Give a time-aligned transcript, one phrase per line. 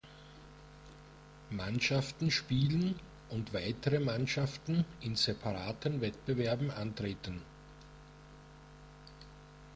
[1.51, 7.43] Mannschaften spielen und weitere Mannschaften in separaten Wettbewerben antreten.